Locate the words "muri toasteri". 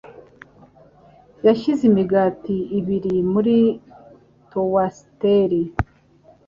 3.31-5.61